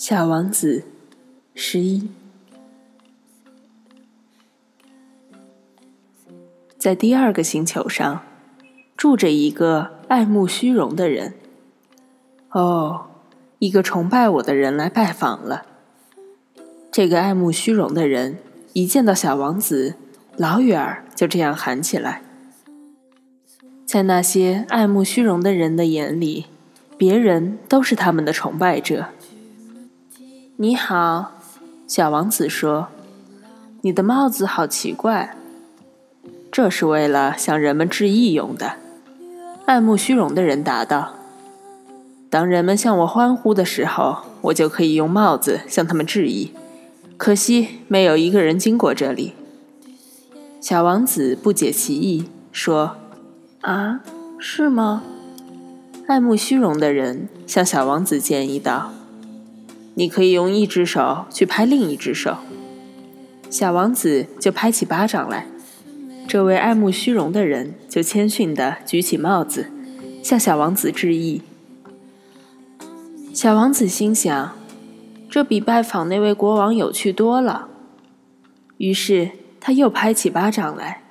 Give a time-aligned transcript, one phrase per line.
[0.00, 0.84] 小王子，
[1.54, 2.08] 十一，
[6.78, 8.22] 在第二个星球上，
[8.96, 11.34] 住着一个爱慕虚荣的人。
[12.52, 13.08] 哦，
[13.58, 15.66] 一个崇拜我的人来拜访了。
[16.90, 18.38] 这个爱慕虚荣的人
[18.72, 19.96] 一见到小王子，
[20.38, 22.22] 老远儿就这样喊起来。
[23.84, 26.46] 在那些爱慕虚荣的人的眼里，
[26.96, 29.08] 别人都是他们的崇拜者。
[30.62, 31.32] 你好，
[31.86, 32.88] 小王子说
[33.80, 35.34] ：“你的帽子好奇怪。”
[36.52, 38.74] 这是为了向人们致意用的。
[39.64, 41.14] 爱慕虚荣的人答道
[42.28, 46.52] ：“当人们向我欢呼的时候，我就可以用帽子向他们致意。
[47.16, 49.32] 可惜没有一个人经过这里。”
[50.60, 52.98] 小王子不解其意，说
[53.62, 54.00] ：“啊，
[54.38, 55.02] 是吗？”
[56.06, 58.92] 爱慕虚荣的人向小王子建议道。
[60.00, 62.38] 你可以用一只手去拍另一只手，
[63.50, 65.46] 小王子就拍起巴掌来。
[66.26, 69.66] 这位爱慕虚荣的人就谦逊地举起帽子，
[70.22, 71.42] 向小王子致意。
[73.34, 74.56] 小王子心想，
[75.28, 77.68] 这比拜访那位国王有趣多了。
[78.78, 81.02] 于是他又拍起巴掌来，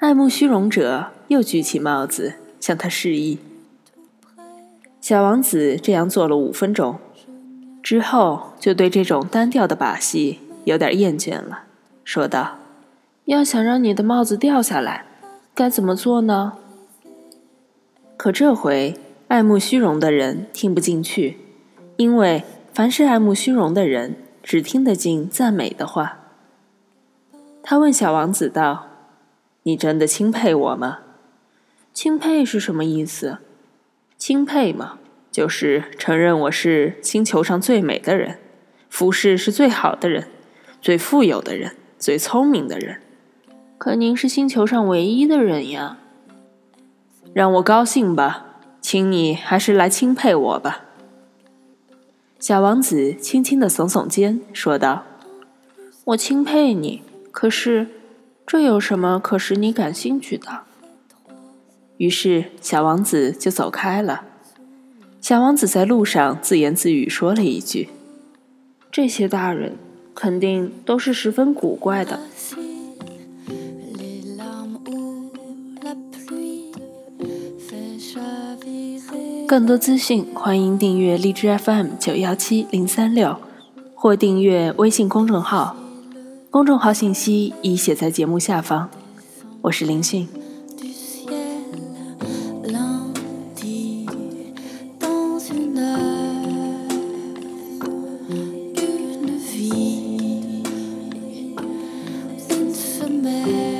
[0.00, 3.38] 爱慕虚荣者又举起帽子向他示意。
[5.00, 6.98] 小王子这样做了五分钟。
[7.86, 11.66] 之后就对这种单调的把戏有点厌倦了，
[12.02, 12.58] 说道
[13.26, 15.06] ：“要想让你的帽子掉下来，
[15.54, 16.54] 该怎么做呢？”
[18.18, 18.98] 可这回
[19.28, 21.38] 爱慕虚荣的人听不进去，
[21.96, 22.42] 因为
[22.72, 26.18] 凡是爱慕虚荣的人只听得进赞美的话。
[27.62, 28.88] 他问小王子道
[29.62, 30.98] ：“你真的钦佩我吗？
[31.94, 33.38] 钦佩是什么意思？
[34.18, 34.98] 钦佩吗？”
[35.36, 38.38] 就是承认我是星球上最美的人，
[38.88, 40.28] 服饰是最好的人，
[40.80, 43.02] 最富有的人，最聪明的人。
[43.76, 45.98] 可您是星球上唯一的人呀！
[47.34, 48.46] 让我高兴吧，
[48.80, 50.86] 请你还是来钦佩我吧。
[52.38, 55.04] 小王子轻轻地耸耸肩，说道
[56.06, 57.88] ：“我钦佩你，可是
[58.46, 60.60] 这有什么可使你感兴趣的？”
[61.98, 64.22] 于是小王子就走开了。
[65.28, 67.88] 小王子在路上自言自语说了一句
[68.92, 69.72] ：“这些大人
[70.14, 72.20] 肯定都是十分古怪的。”
[79.48, 83.36] 更多资讯，欢迎订阅荔枝 FM 九幺七零三六，
[83.96, 85.74] 或订阅微信公众号。
[86.50, 88.88] 公众号信息已写在节目下方。
[89.62, 90.28] 我是林讯。
[103.26, 103.75] memory.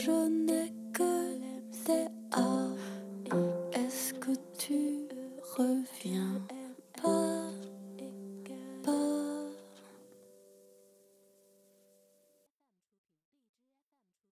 [0.00, 0.39] 纯。